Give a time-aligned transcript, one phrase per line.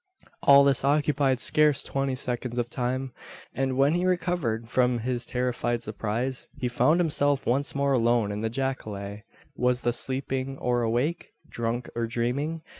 [0.41, 3.13] All this occupied scarce twenty seconds of time;
[3.53, 8.31] and when he had recovered from his terrified surprise, he found himself once more alone
[8.31, 9.21] in the jacale!
[9.55, 11.33] Was the sleeping, or awake?
[11.47, 12.63] Drunk, or dreaming?